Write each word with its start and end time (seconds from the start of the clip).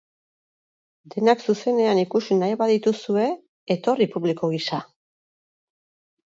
Denak 1.15 1.43
zuzenean 1.47 2.01
ikusi 2.05 2.39
nahi 2.41 2.57
badituzue, 2.63 3.29
etorri 3.79 4.11
publiko 4.17 4.53
gisa! 4.59 4.85